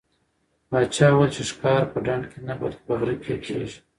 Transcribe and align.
پاچا 0.69 1.07
وویل 1.11 1.31
چې 1.35 1.43
ښکار 1.49 1.83
په 1.91 1.97
ډنډ 2.05 2.23
کې 2.31 2.39
نه 2.47 2.53
بلکې 2.59 2.81
په 2.87 2.93
غره 2.99 3.15
کې 3.23 3.35
کېږي. 3.45 3.77